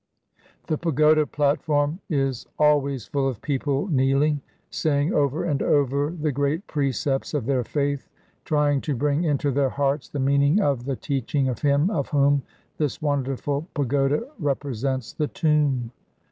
The 0.65 0.79
pagoda 0.79 1.27
platform 1.27 1.99
is 2.09 2.47
always 2.57 3.05
full 3.05 3.27
of 3.29 3.39
people 3.39 3.85
kneeling, 3.89 4.41
saying 4.71 5.13
over 5.13 5.43
and 5.43 5.61
over 5.61 6.09
the 6.09 6.31
great 6.31 6.65
precepts 6.65 7.35
of 7.35 7.45
their 7.45 7.63
faith, 7.63 8.09
trying 8.43 8.81
to 8.81 8.95
bring 8.95 9.23
into 9.25 9.51
their 9.51 9.69
hearts 9.69 10.09
the 10.09 10.17
meaning 10.19 10.59
of 10.59 10.85
the 10.85 10.95
teaching 10.95 11.47
of 11.47 11.59
him 11.61 11.91
of 11.91 12.09
whom 12.09 12.41
this 12.79 12.99
wonderful 12.99 13.67
pagoda 13.75 14.27
represents 14.39 15.13
the 15.13 15.27
tomb. 15.27 15.91